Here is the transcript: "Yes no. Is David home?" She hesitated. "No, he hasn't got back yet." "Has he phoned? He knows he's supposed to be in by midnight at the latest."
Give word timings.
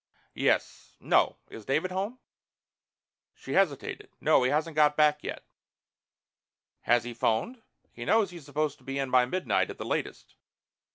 "Yes 0.33 0.95
no. 0.99 1.37
Is 1.51 1.63
David 1.65 1.91
home?" 1.91 2.17
She 3.35 3.53
hesitated. 3.53 4.09
"No, 4.19 4.41
he 4.41 4.49
hasn't 4.49 4.75
got 4.75 4.97
back 4.97 5.21
yet." 5.23 5.43
"Has 6.79 7.03
he 7.03 7.13
phoned? 7.13 7.61
He 7.93 8.03
knows 8.03 8.31
he's 8.31 8.45
supposed 8.45 8.79
to 8.79 8.83
be 8.83 8.97
in 8.97 9.11
by 9.11 9.27
midnight 9.27 9.69
at 9.69 9.77
the 9.77 9.85
latest." 9.85 10.33